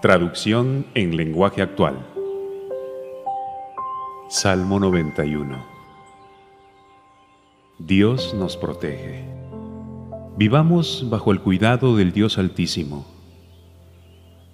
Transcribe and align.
Traducción 0.00 0.86
en 0.94 1.16
lenguaje 1.16 1.60
actual. 1.60 2.06
Salmo 4.28 4.78
91. 4.78 5.66
Dios 7.80 8.32
nos 8.32 8.56
protege. 8.56 9.24
Vivamos 10.36 11.04
bajo 11.10 11.32
el 11.32 11.40
cuidado 11.40 11.96
del 11.96 12.12
Dios 12.12 12.38
Altísimo. 12.38 13.08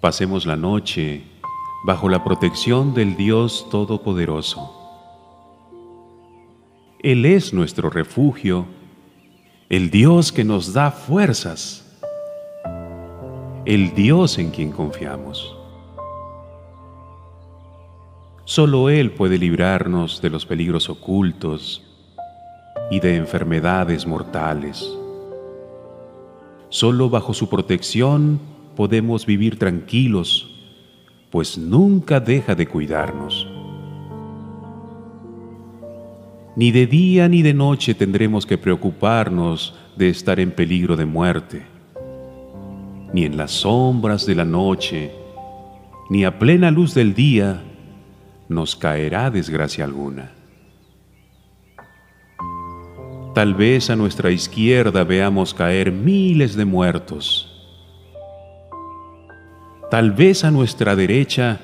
Pasemos 0.01 0.47
la 0.47 0.55
noche 0.55 1.21
bajo 1.85 2.09
la 2.09 2.23
protección 2.23 2.95
del 2.95 3.15
Dios 3.15 3.67
Todopoderoso. 3.69 4.71
Él 7.03 7.23
es 7.23 7.53
nuestro 7.53 7.91
refugio, 7.91 8.65
el 9.69 9.91
Dios 9.91 10.31
que 10.31 10.43
nos 10.43 10.73
da 10.73 10.89
fuerzas 10.89 11.84
el 13.65 13.95
Dios 13.95 14.37
en 14.37 14.51
quien 14.51 14.71
confiamos. 14.71 15.57
Solo 18.43 18.89
Él 18.89 19.09
puede 19.11 19.39
librarnos 19.39 20.21
de 20.21 20.29
los 20.29 20.45
peligros 20.45 20.87
ocultos 20.87 21.81
y 22.91 22.99
de 22.99 23.15
enfermedades 23.15 24.05
mortales. 24.05 24.87
Solo 26.69 27.09
bajo 27.09 27.33
su 27.33 27.49
protección 27.49 28.39
podemos 28.75 29.25
vivir 29.25 29.57
tranquilos, 29.57 30.61
pues 31.31 31.57
nunca 31.57 32.19
deja 32.19 32.53
de 32.53 32.67
cuidarnos. 32.67 33.47
Ni 36.55 36.71
de 36.71 36.85
día 36.85 37.27
ni 37.27 37.41
de 37.41 37.55
noche 37.55 37.95
tendremos 37.95 38.45
que 38.45 38.59
preocuparnos 38.59 39.73
de 39.95 40.09
estar 40.09 40.39
en 40.39 40.51
peligro 40.51 40.95
de 40.95 41.05
muerte 41.05 41.74
ni 43.13 43.23
en 43.23 43.37
las 43.37 43.51
sombras 43.51 44.25
de 44.25 44.35
la 44.35 44.45
noche, 44.45 45.11
ni 46.09 46.25
a 46.25 46.37
plena 46.37 46.71
luz 46.71 46.93
del 46.93 47.13
día, 47.13 47.61
nos 48.49 48.75
caerá 48.75 49.31
desgracia 49.31 49.83
alguna. 49.83 50.31
Tal 53.33 53.53
vez 53.53 53.89
a 53.89 53.95
nuestra 53.95 54.31
izquierda 54.31 55.03
veamos 55.03 55.53
caer 55.53 55.91
miles 55.91 56.55
de 56.55 56.63
muertos. 56.63 57.51
Tal 59.91 60.11
vez 60.11 60.45
a 60.45 60.51
nuestra 60.51 60.95
derecha 60.95 61.59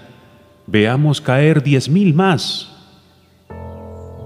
veamos 0.68 1.22
caer 1.22 1.64
diez 1.64 1.88
mil 1.88 2.14
más. 2.14 2.68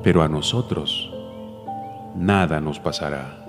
Pero 0.03 0.23
a 0.23 0.27
nosotros 0.27 1.11
nada 2.15 2.59
nos 2.59 2.79
pasará. 2.79 3.44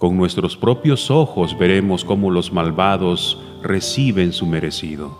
Con 0.00 0.16
nuestros 0.16 0.56
propios 0.56 1.10
ojos 1.10 1.58
veremos 1.58 2.06
cómo 2.06 2.30
los 2.30 2.54
malvados 2.54 3.38
reciben 3.62 4.32
su 4.32 4.46
merecido. 4.46 5.18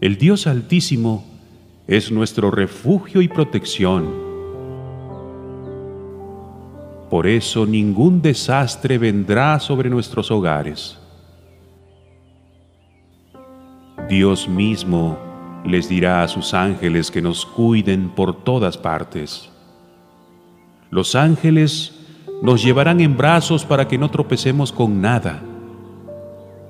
El 0.00 0.16
Dios 0.16 0.46
Altísimo 0.46 1.24
es 1.88 2.12
nuestro 2.12 2.52
refugio 2.52 3.20
y 3.20 3.26
protección. 3.26 4.14
Por 7.10 7.26
eso 7.26 7.66
ningún 7.66 8.22
desastre 8.22 8.96
vendrá 8.96 9.58
sobre 9.58 9.90
nuestros 9.90 10.30
hogares. 10.30 11.00
Dios 14.08 14.48
mismo 14.48 15.18
les 15.64 15.88
dirá 15.88 16.22
a 16.22 16.28
sus 16.28 16.54
ángeles 16.54 17.10
que 17.10 17.20
nos 17.20 17.44
cuiden 17.44 18.08
por 18.10 18.44
todas 18.44 18.78
partes. 18.78 19.50
Los 20.90 21.14
ángeles 21.14 21.94
nos 22.42 22.62
llevarán 22.62 23.00
en 23.00 23.16
brazos 23.16 23.64
para 23.64 23.88
que 23.88 23.98
no 23.98 24.10
tropecemos 24.10 24.72
con 24.72 25.00
nada. 25.00 25.42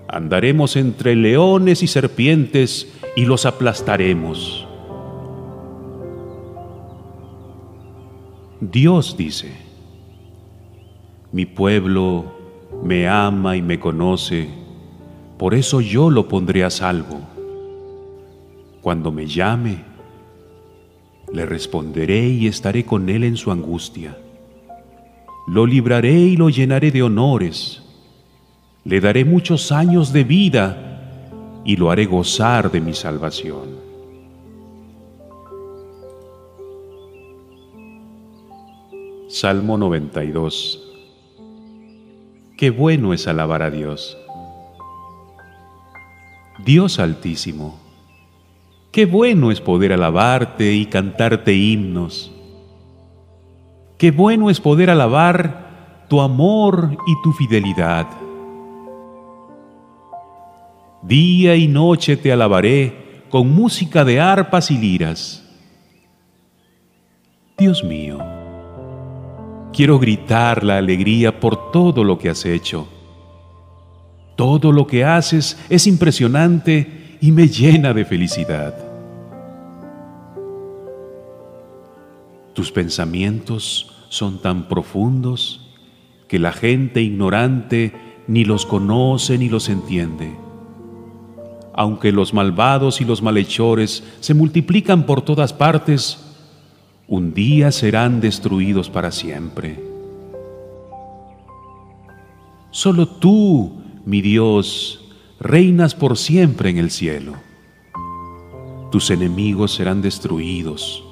Andaremos 0.09 0.77
entre 0.77 1.15
leones 1.15 1.83
y 1.83 1.87
serpientes 1.87 2.93
y 3.15 3.27
los 3.27 3.47
aplastaremos. 3.47 4.67
Dios 8.61 9.17
dice, 9.17 9.53
mi 11.31 11.47
pueblo 11.47 12.25
me 12.83 13.07
ama 13.07 13.57
y 13.57 13.63
me 13.63 13.79
conoce, 13.79 14.49
por 15.39 15.55
eso 15.55 15.81
yo 15.81 16.11
lo 16.11 16.27
pondré 16.27 16.65
a 16.65 16.71
salvo. 16.71 17.21
Cuando 18.81 19.13
me 19.13 19.27
llame, 19.27 19.85
le 21.33 21.47
responderé 21.47 22.29
y 22.29 22.47
estaré 22.47 22.85
con 22.85 23.09
él 23.09 23.25
en 23.25 23.37
su 23.37 23.51
angustia. 23.51 24.17
Lo 25.47 25.67
libraré 25.67 26.13
y 26.13 26.37
lo 26.37 26.49
llenaré 26.49 26.91
de 26.91 27.03
honores. 27.03 27.83
Le 28.85 29.01
daré 29.01 29.25
muchos 29.25 29.73
años 29.73 30.13
de 30.13 30.25
vida 30.25 31.63
y 31.65 31.77
lo 31.77 31.91
haré 31.91 32.07
gozar 32.07 32.71
de 32.71 32.81
mi 32.81 32.95
salvación. 32.95 33.89
Salmo 39.29 39.77
92 39.77 40.85
Qué 42.57 42.71
bueno 42.71 43.13
es 43.13 43.29
alabar 43.29 43.63
a 43.63 43.71
Dios. 43.71 44.17
Dios 46.65 46.99
altísimo 46.99 47.88
Qué 48.91 49.05
bueno 49.05 49.51
es 49.51 49.61
poder 49.61 49.93
alabarte 49.93 50.73
y 50.73 50.87
cantarte 50.87 51.55
himnos. 51.55 52.33
Qué 53.99 54.11
bueno 54.11 54.49
es 54.49 54.61
poder 54.61 54.91
alabar 54.91 56.07
tu 56.09 56.21
amor 56.21 56.97
y 57.07 57.23
tu 57.23 57.33
fidelidad. 57.33 58.07
Día 61.03 61.55
y 61.55 61.69
noche 61.69 62.17
te 62.17 62.33
alabaré 62.33 63.25
con 63.29 63.55
música 63.55 64.05
de 64.05 64.21
arpas 64.21 64.71
y 64.71 64.79
liras. 64.79 65.45
Dios 67.59 67.85
mío, 67.85 68.19
quiero 69.73 69.99
gritar 69.99 70.65
la 70.65 70.79
alegría 70.79 71.41
por 71.41 71.71
todo 71.73 72.05
lo 72.05 72.19
que 72.19 72.31
has 72.31 72.47
hecho. 72.47 72.89
Todo 74.35 74.73
lo 74.73 74.87
que 74.87 75.05
haces 75.05 75.59
es 75.69 75.87
impresionante 75.87 76.98
y 77.21 77.33
me 77.33 77.49
llena 77.49 77.93
de 77.93 78.05
felicidad. 78.05 78.75
Tus 82.55 82.73
pensamientos 82.73 83.95
son 84.09 84.41
tan 84.41 84.69
profundos 84.69 85.69
que 86.27 86.39
la 86.39 86.53
gente 86.53 87.03
ignorante 87.03 87.93
ni 88.27 88.45
los 88.45 88.67
conoce 88.67 89.39
ni 89.39 89.49
los 89.49 89.69
entiende. 89.69 90.37
Aunque 91.73 92.13
los 92.13 92.35
malvados 92.35 93.01
y 93.01 93.05
los 93.05 93.23
malhechores 93.23 94.05
se 94.21 94.35
multiplican 94.35 95.07
por 95.07 95.23
todas 95.23 95.53
partes, 95.53 96.25
un 97.07 97.33
día 97.33 97.73
serán 97.73 98.21
destruidos 98.21 98.91
para 98.91 99.13
siempre. 99.13 99.83
Solo 102.71 103.07
tú, 103.09 103.81
mi 104.05 104.21
Dios, 104.21 105.08
reinas 105.41 105.95
por 105.95 106.17
siempre 106.17 106.71
en 106.71 106.79
el 106.79 106.91
cielo. 106.91 107.35
Tus 108.91 109.11
enemigos 109.11 109.75
serán 109.75 110.03
destruidos. 110.03 111.05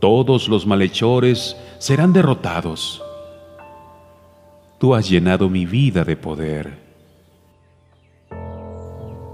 Todos 0.00 0.48
los 0.48 0.66
malhechores 0.66 1.56
serán 1.78 2.12
derrotados. 2.12 3.02
Tú 4.78 4.94
has 4.94 5.08
llenado 5.08 5.48
mi 5.48 5.66
vida 5.66 6.04
de 6.04 6.16
poder. 6.16 6.78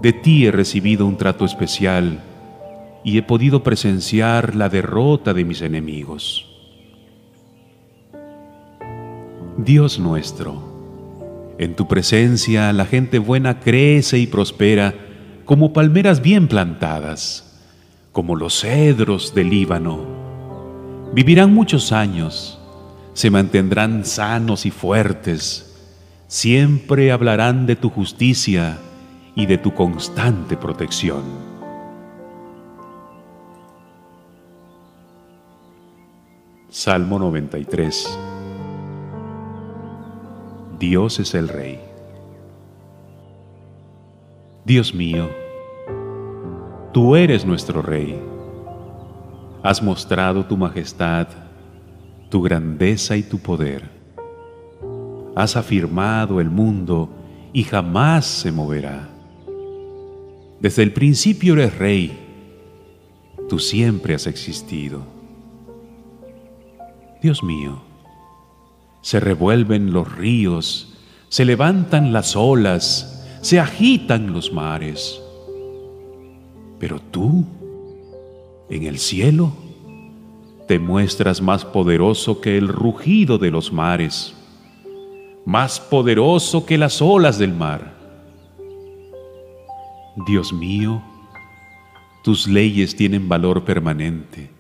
De 0.03 0.13
ti 0.13 0.47
he 0.47 0.51
recibido 0.51 1.07
un 1.07 1.17
trato 1.17 1.45
especial 1.45 2.21
y 3.03 3.19
he 3.19 3.23
podido 3.23 3.63
presenciar 3.63 4.55
la 4.57 4.69
derrota 4.69 5.33
de 5.33 5.45
mis 5.45 5.63
enemigos. 5.63 6.53
Dios 9.57 9.99
nuestro, 9.99 10.66
en 11.59 11.75
tu 11.75 11.89
presencia 11.89 12.73
la 12.73 12.87
gente 12.87 13.19
buena 13.19 13.61
crece 13.61 14.19
y 14.19 14.27
prospera 14.27 14.95
como 15.45 15.73
palmeras 15.73 16.21
bien 16.21 16.49
plantadas, 16.49 17.61
como 18.13 18.37
los 18.37 18.61
cedros 18.61 19.35
del 19.35 19.51
Líbano. 19.51 20.05
Vivirán 21.15 21.55
muchos 21.55 21.93
años, 21.93 22.59
se 23.15 23.31
mantendrán 23.31 24.05
sanos 24.05 24.67
y 24.67 24.71
fuertes, 24.71 25.75
siempre 26.27 27.13
hablarán 27.13 27.67
de 27.67 27.77
tu 27.77 27.89
justicia 27.89 28.79
y 29.35 29.47
de 29.47 29.59
tu 29.59 29.73
constante 29.73 30.57
protección. 30.57 31.23
Salmo 36.69 37.19
93 37.19 38.36
Dios 40.79 41.19
es 41.21 41.35
el 41.35 41.49
Rey. 41.49 41.81
Dios 44.65 44.95
mío, 44.95 45.31
tú 46.93 47.17
eres 47.17 47.47
nuestro 47.47 47.83
Rey. 47.83 48.21
Has 49.63 49.83
mostrado 49.83 50.45
tu 50.45 50.57
majestad, 50.57 51.29
tu 52.29 52.43
grandeza 52.43 53.17
y 53.17 53.23
tu 53.23 53.39
poder. 53.39 53.97
has 55.37 55.55
afirmado 55.55 56.41
el 56.41 56.49
mundo 56.49 57.11
y 57.53 57.63
jamás 57.63 58.25
se 58.25 58.51
moverá. 58.51 59.09
Desde 60.61 60.83
el 60.83 60.95
principio 60.95 61.53
eres 61.53 61.79
rey, 61.79 62.19
tú 63.47 63.59
siempre 63.59 64.15
has 64.15 64.27
existido. 64.27 65.03
Dios 67.21 67.43
mío, 67.43 67.83
se 69.07 69.21
revuelven 69.21 69.93
los 69.93 70.13
ríos, 70.17 70.93
se 71.29 71.45
levantan 71.45 72.13
las 72.13 72.35
olas, 72.35 73.25
se 73.41 73.61
agitan 73.61 74.33
los 74.33 74.53
mares. 74.53 75.23
Pero 76.81 76.99
tú, 77.13 77.45
en 78.69 78.83
el 78.83 78.99
cielo, 78.99 79.53
te 80.67 80.81
muestras 80.81 81.41
más 81.41 81.65
poderoso 81.65 82.41
que 82.41 82.59
el 82.59 82.67
rugido 82.67 83.39
de 83.39 83.53
los 83.53 83.73
mares, 83.73 84.35
más 85.45 85.79
poderoso 85.79 86.67
que 86.67 86.77
las 86.77 87.01
olas 87.01 87.39
del 87.39 87.55
mar. 87.55 87.95
Dios 90.27 90.53
mío, 90.53 91.01
tus 92.25 92.49
leyes 92.49 92.97
tienen 92.97 93.29
valor 93.29 93.65
permanente. 93.65 94.51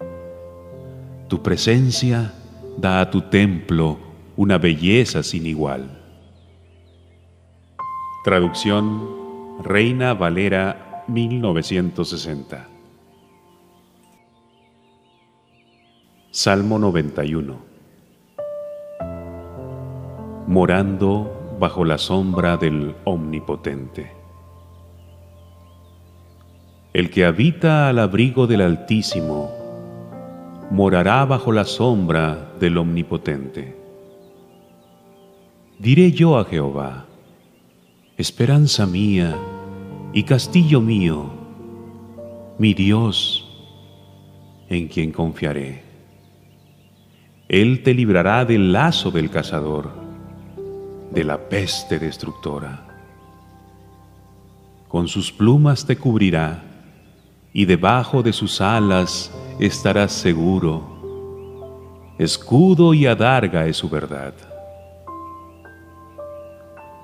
Tu 1.26 1.42
presencia 1.42 2.32
da 2.78 3.00
a 3.00 3.10
tu 3.10 3.22
templo 3.22 4.05
una 4.36 4.58
belleza 4.58 5.22
sin 5.22 5.46
igual. 5.46 5.88
Traducción 8.24 9.08
Reina 9.62 10.12
Valera 10.12 11.04
1960 11.08 12.68
Salmo 16.30 16.78
91 16.78 17.56
Morando 20.46 21.56
bajo 21.58 21.84
la 21.86 21.96
sombra 21.96 22.58
del 22.58 22.94
Omnipotente. 23.04 24.12
El 26.92 27.10
que 27.10 27.24
habita 27.24 27.88
al 27.88 27.98
abrigo 27.98 28.46
del 28.46 28.60
Altísimo 28.60 29.50
morará 30.70 31.24
bajo 31.24 31.52
la 31.52 31.64
sombra 31.64 32.52
del 32.60 32.76
Omnipotente. 32.76 33.85
Diré 35.78 36.11
yo 36.11 36.38
a 36.38 36.46
Jehová, 36.46 37.05
esperanza 38.17 38.87
mía 38.87 39.37
y 40.14 40.23
castillo 40.23 40.81
mío, 40.81 41.31
mi 42.58 42.73
Dios, 42.73 43.46
en 44.70 44.88
quien 44.88 45.12
confiaré. 45.12 45.82
Él 47.46 47.82
te 47.82 47.93
librará 47.93 48.46
del 48.46 48.73
lazo 48.73 49.11
del 49.11 49.28
cazador, 49.28 49.93
de 51.11 51.25
la 51.25 51.46
peste 51.46 51.99
destructora. 51.99 52.87
Con 54.88 55.08
sus 55.08 55.31
plumas 55.31 55.84
te 55.84 55.99
cubrirá, 55.99 56.62
y 57.52 57.67
debajo 57.67 58.23
de 58.23 58.32
sus 58.32 58.62
alas 58.62 59.31
estarás 59.61 60.12
seguro. 60.12 62.14
Escudo 62.19 62.94
y 62.94 63.05
adarga 63.05 63.67
es 63.67 63.76
su 63.76 63.90
verdad. 63.90 64.55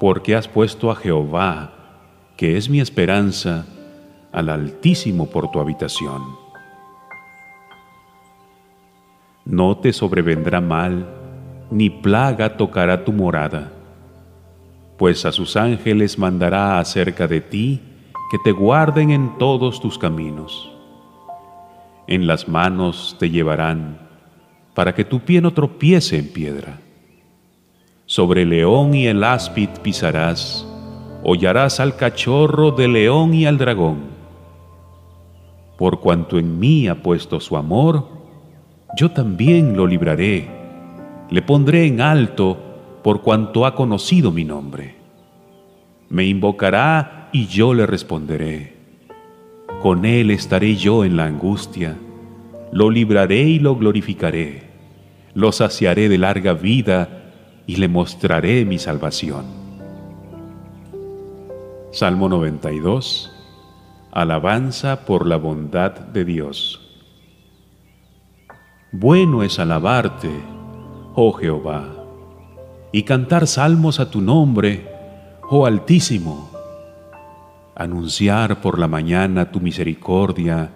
porque 0.00 0.34
has 0.34 0.48
puesto 0.48 0.90
a 0.90 0.96
Jehová, 0.96 1.72
que 2.36 2.56
es 2.56 2.68
mi 2.68 2.80
esperanza, 2.80 3.66
al 4.32 4.48
Altísimo 4.48 5.26
por 5.26 5.50
tu 5.50 5.60
habitación 5.60 6.48
no 9.48 9.78
te 9.78 9.94
sobrevendrá 9.94 10.60
mal, 10.60 11.08
ni 11.70 11.88
plaga 11.88 12.58
tocará 12.58 13.04
tu 13.04 13.12
morada, 13.12 13.72
pues 14.98 15.24
a 15.24 15.32
sus 15.32 15.56
ángeles 15.56 16.18
mandará 16.18 16.78
acerca 16.78 17.26
de 17.26 17.40
ti 17.40 17.80
que 18.30 18.38
te 18.44 18.52
guarden 18.52 19.10
en 19.10 19.38
todos 19.38 19.80
tus 19.80 19.98
caminos. 19.98 20.70
En 22.06 22.26
las 22.26 22.46
manos 22.46 23.16
te 23.18 23.30
llevarán, 23.30 23.98
para 24.74 24.94
que 24.94 25.04
tu 25.04 25.20
pie 25.20 25.40
no 25.40 25.54
tropiece 25.54 26.18
en 26.18 26.28
piedra. 26.28 26.78
Sobre 28.18 28.44
león 28.44 28.96
y 28.96 29.06
el 29.06 29.22
áspid 29.22 29.68
pisarás, 29.80 30.66
hollarás 31.22 31.78
al 31.78 31.94
cachorro 31.94 32.72
del 32.72 32.94
león 32.94 33.32
y 33.32 33.46
al 33.46 33.58
dragón. 33.58 33.98
Por 35.78 36.00
cuanto 36.00 36.36
en 36.36 36.58
mí 36.58 36.88
ha 36.88 37.00
puesto 37.00 37.38
su 37.38 37.56
amor, 37.56 38.08
yo 38.96 39.12
también 39.12 39.76
lo 39.76 39.86
libraré, 39.86 40.48
le 41.30 41.42
pondré 41.42 41.86
en 41.86 42.00
alto 42.00 42.58
por 43.04 43.22
cuanto 43.22 43.64
ha 43.64 43.76
conocido 43.76 44.32
mi 44.32 44.44
nombre. 44.44 44.96
Me 46.08 46.24
invocará 46.24 47.28
y 47.32 47.46
yo 47.46 47.72
le 47.72 47.86
responderé. 47.86 48.78
Con 49.80 50.04
él 50.04 50.32
estaré 50.32 50.74
yo 50.74 51.04
en 51.04 51.16
la 51.16 51.26
angustia, 51.26 51.96
lo 52.72 52.90
libraré 52.90 53.42
y 53.42 53.60
lo 53.60 53.76
glorificaré, 53.76 54.64
lo 55.34 55.52
saciaré 55.52 56.08
de 56.08 56.18
larga 56.18 56.54
vida 56.54 57.17
y 57.68 57.76
le 57.76 57.86
mostraré 57.86 58.64
mi 58.64 58.78
salvación. 58.78 59.44
Salmo 61.92 62.28
92 62.28 63.30
Alabanza 64.10 65.04
por 65.04 65.26
la 65.26 65.36
bondad 65.36 65.92
de 65.92 66.24
Dios. 66.24 66.80
Bueno 68.90 69.42
es 69.42 69.58
alabarte, 69.58 70.30
oh 71.14 71.32
Jehová, 71.34 71.84
y 72.90 73.02
cantar 73.02 73.46
salmos 73.46 74.00
a 74.00 74.10
tu 74.10 74.22
nombre, 74.22 74.90
oh 75.50 75.66
Altísimo, 75.66 76.50
anunciar 77.76 78.62
por 78.62 78.78
la 78.78 78.88
mañana 78.88 79.50
tu 79.50 79.60
misericordia 79.60 80.70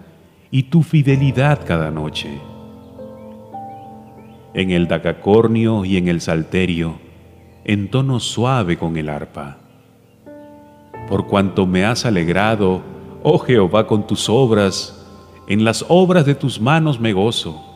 y 0.51 0.63
tu 0.63 0.83
fidelidad 0.83 1.65
cada 1.65 1.89
noche. 1.89 2.52
En 4.53 4.71
el 4.71 4.87
dacacornio 4.87 5.85
y 5.85 5.97
en 5.97 6.07
el 6.07 6.21
salterio, 6.21 6.95
en 7.65 7.89
tono 7.89 8.19
suave 8.19 8.77
con 8.77 8.97
el 8.97 9.09
arpa. 9.09 9.57
Por 11.09 11.27
cuanto 11.27 11.65
me 11.65 11.85
has 11.85 12.05
alegrado, 12.05 12.81
oh 13.23 13.39
Jehová, 13.39 13.87
con 13.87 14.05
tus 14.05 14.29
obras, 14.29 15.05
en 15.47 15.63
las 15.63 15.85
obras 15.89 16.25
de 16.25 16.35
tus 16.35 16.61
manos 16.61 16.99
me 16.99 17.13
gozo 17.13 17.73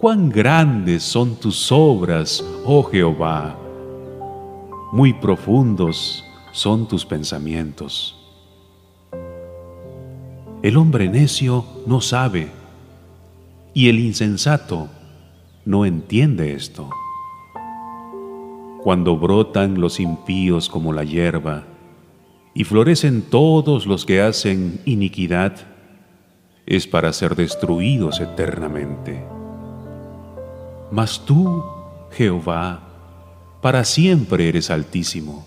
cuán 0.00 0.30
grandes 0.30 1.02
son 1.02 1.36
tus 1.36 1.70
obras, 1.70 2.42
oh 2.64 2.82
Jehová. 2.84 3.54
Muy 4.92 5.12
profundos 5.12 6.24
son 6.52 6.88
tus 6.88 7.04
pensamientos. 7.04 8.16
El 10.62 10.78
hombre 10.78 11.06
necio 11.06 11.66
no 11.86 12.00
sabe 12.00 12.48
y 13.74 13.90
el 13.90 14.00
insensato 14.00 14.88
no 15.64 15.84
entiende 15.84 16.54
esto. 16.54 16.90
Cuando 18.82 19.16
brotan 19.16 19.80
los 19.80 20.00
impíos 20.00 20.68
como 20.68 20.92
la 20.92 21.04
hierba 21.04 21.64
y 22.54 22.64
florecen 22.64 23.22
todos 23.22 23.86
los 23.86 24.06
que 24.06 24.22
hacen 24.22 24.80
iniquidad, 24.86 25.56
es 26.66 26.86
para 26.86 27.12
ser 27.12 27.34
destruidos 27.34 28.20
eternamente. 28.20 29.24
Mas 30.90 31.24
tú, 31.24 31.64
Jehová, 32.12 32.80
para 33.60 33.84
siempre 33.84 34.48
eres 34.48 34.70
altísimo. 34.70 35.46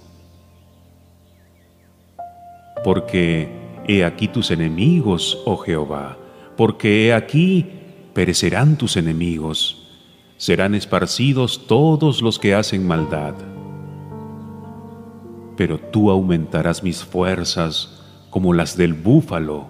Porque 2.83 3.49
he 3.87 4.05
aquí 4.05 4.27
tus 4.27 4.51
enemigos, 4.51 5.41
oh 5.45 5.57
Jehová, 5.57 6.17
porque 6.55 7.07
he 7.07 7.13
aquí 7.13 7.65
perecerán 8.13 8.77
tus 8.77 8.97
enemigos, 8.97 9.82
serán 10.37 10.75
esparcidos 10.75 11.67
todos 11.67 12.21
los 12.21 12.39
que 12.39 12.55
hacen 12.55 12.85
maldad. 12.85 13.33
Pero 15.55 15.77
tú 15.79 16.09
aumentarás 16.09 16.83
mis 16.83 17.03
fuerzas 17.03 18.01
como 18.29 18.53
las 18.53 18.75
del 18.75 18.93
búfalo, 18.93 19.67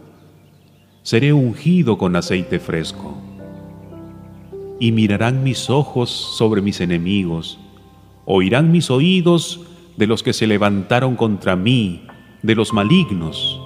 seré 1.01 1.33
ungido 1.33 1.97
con 1.97 2.15
aceite 2.15 2.59
fresco 2.59 3.17
y 4.79 4.91
mirarán 4.91 5.43
mis 5.43 5.69
ojos 5.69 6.09
sobre 6.09 6.61
mis 6.61 6.79
enemigos, 6.81 7.59
Oirán 8.25 8.71
mis 8.71 8.89
oídos 8.89 9.59
de 9.97 10.07
los 10.07 10.23
que 10.23 10.31
se 10.31 10.47
levantaron 10.47 11.17
contra 11.17 11.57
mí, 11.57 12.07
de 12.41 12.55
los 12.55 12.71
malignos. 12.71 13.59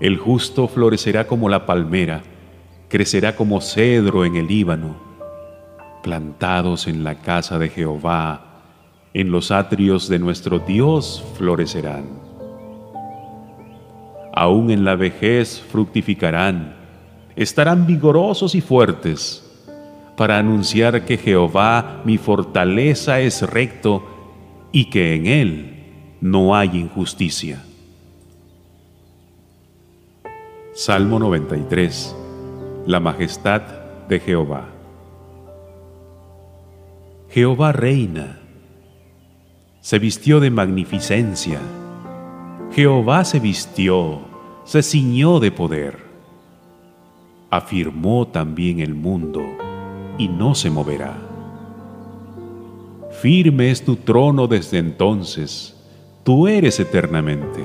El 0.00 0.16
justo 0.16 0.66
florecerá 0.66 1.28
como 1.28 1.48
la 1.48 1.64
palmera, 1.64 2.22
crecerá 2.88 3.36
como 3.36 3.60
cedro 3.60 4.24
en 4.24 4.34
el 4.34 4.48
Líbano, 4.48 4.96
plantados 6.02 6.86
en 6.86 7.04
la 7.04 7.16
casa 7.16 7.58
de 7.58 7.68
Jehová, 7.68 8.44
en 9.12 9.30
los 9.30 9.50
atrios 9.50 10.08
de 10.08 10.18
nuestro 10.18 10.58
Dios 10.58 11.24
florecerán. 11.36 12.04
Aún 14.32 14.70
en 14.70 14.84
la 14.84 14.94
vejez 14.94 15.60
fructificarán, 15.60 16.76
estarán 17.36 17.86
vigorosos 17.86 18.54
y 18.54 18.60
fuertes, 18.60 19.46
para 20.16 20.38
anunciar 20.38 21.04
que 21.06 21.16
Jehová 21.16 22.02
mi 22.04 22.18
fortaleza 22.18 23.20
es 23.20 23.42
recto 23.42 24.04
y 24.70 24.90
que 24.90 25.14
en 25.14 25.26
él 25.26 25.76
no 26.20 26.54
hay 26.54 26.76
injusticia. 26.76 27.64
Salmo 30.74 31.18
93 31.18 32.14
La 32.86 33.00
majestad 33.00 33.62
de 34.08 34.20
Jehová 34.20 34.79
Jehová 37.32 37.70
reina, 37.70 38.40
se 39.80 40.00
vistió 40.00 40.40
de 40.40 40.50
magnificencia, 40.50 41.60
Jehová 42.72 43.24
se 43.24 43.38
vistió, 43.38 44.18
se 44.64 44.82
ciñó 44.82 45.38
de 45.38 45.52
poder, 45.52 45.96
afirmó 47.48 48.26
también 48.26 48.80
el 48.80 48.96
mundo 48.96 49.42
y 50.18 50.26
no 50.26 50.56
se 50.56 50.70
moverá. 50.70 51.16
Firme 53.22 53.70
es 53.70 53.84
tu 53.84 53.94
trono 53.94 54.48
desde 54.48 54.78
entonces, 54.78 55.80
tú 56.24 56.48
eres 56.48 56.80
eternamente. 56.80 57.64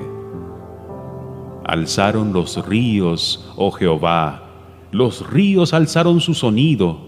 Alzaron 1.64 2.34
los 2.34 2.64
ríos, 2.68 3.52
oh 3.58 3.72
Jehová, 3.72 4.44
los 4.92 5.28
ríos 5.28 5.74
alzaron 5.74 6.22
su 6.22 6.36
sonido, 6.36 7.05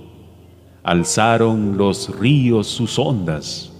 alzaron 0.87 1.75
los 1.75 2.17
ríos 2.17 2.65
sus 2.65 2.97
ondas. 2.97 3.73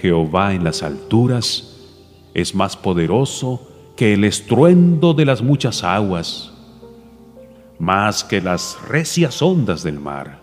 Jehová 0.00 0.54
en 0.54 0.64
las 0.64 0.82
alturas 0.82 1.76
es 2.32 2.54
más 2.54 2.74
poderoso 2.74 3.68
que 3.96 4.14
el 4.14 4.24
estruendo 4.24 5.12
de 5.12 5.26
las 5.26 5.42
muchas 5.42 5.84
aguas, 5.84 6.54
más 7.78 8.24
que 8.24 8.40
las 8.40 8.78
recias 8.88 9.42
ondas 9.42 9.82
del 9.82 10.00
mar. 10.00 10.40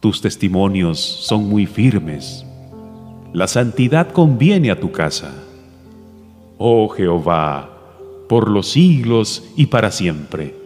Tus 0.00 0.22
testimonios 0.22 0.98
son 0.98 1.46
muy 1.46 1.66
firmes. 1.66 2.46
La 3.34 3.48
santidad 3.48 4.12
conviene 4.12 4.70
a 4.70 4.80
tu 4.80 4.92
casa. 4.92 5.30
Oh 6.56 6.88
Jehová, 6.88 7.68
por 8.30 8.48
los 8.50 8.68
siglos 8.68 9.44
y 9.56 9.66
para 9.66 9.90
siempre. 9.90 10.65